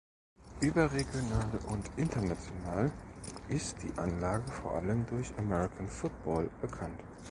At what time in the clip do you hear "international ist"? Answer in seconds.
1.95-3.75